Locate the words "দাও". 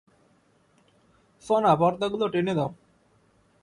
2.55-2.69